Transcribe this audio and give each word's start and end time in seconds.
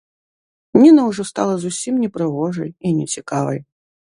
Ніна 0.83 1.03
ўжо 1.09 1.25
стала 1.31 1.53
зусім 1.65 1.99
непрыгожай 2.07 2.69
і 2.87 2.95
нецікавай. 2.99 3.59